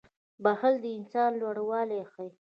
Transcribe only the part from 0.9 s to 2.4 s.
انسان لوړوالی ښيي.